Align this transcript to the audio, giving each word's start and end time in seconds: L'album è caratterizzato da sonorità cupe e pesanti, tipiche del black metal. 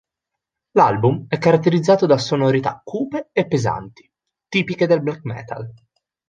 L'album 0.71 1.25
è 1.27 1.37
caratterizzato 1.37 2.07
da 2.07 2.17
sonorità 2.17 2.81
cupe 2.83 3.29
e 3.31 3.45
pesanti, 3.45 4.11
tipiche 4.49 4.87
del 4.87 5.03
black 5.03 5.21
metal. 5.25 5.71